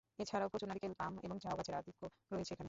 এছাড়াও 0.19 0.49
প্রচুর 0.51 0.67
নারিকেল, 0.69 0.93
পাম 0.99 1.11
ও 1.25 1.37
ঝাউ 1.43 1.55
গাছের 1.57 1.75
আধিক্য 1.75 2.01
রয়েছে 2.31 2.51
এখানে। 2.53 2.59